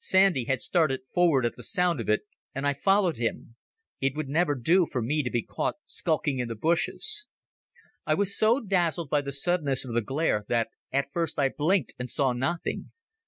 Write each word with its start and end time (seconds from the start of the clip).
Sandy 0.00 0.46
had 0.46 0.60
started 0.60 1.02
forward 1.14 1.46
at 1.46 1.54
the 1.54 1.62
sound 1.62 2.00
of 2.00 2.08
it, 2.08 2.22
and 2.52 2.66
I 2.66 2.72
followed 2.72 3.18
him. 3.18 3.54
It 4.00 4.16
would 4.16 4.28
never 4.28 4.56
do 4.56 4.84
for 4.84 5.00
me 5.00 5.22
to 5.22 5.30
be 5.30 5.42
caught 5.42 5.76
skulking 5.84 6.40
in 6.40 6.48
the 6.48 6.56
bushes. 6.56 7.28
I 8.04 8.14
was 8.14 8.36
so 8.36 8.58
dazzled 8.58 9.10
by 9.10 9.20
the 9.20 9.32
suddenness 9.32 9.84
of 9.84 9.94
the 9.94 10.00
glare 10.00 10.44
that 10.48 10.70
at 10.92 11.12
first 11.12 11.38
I 11.38 11.50
blinked 11.50 11.94
and 12.00 12.10
saw 12.10 12.32
nothing. 12.32 12.90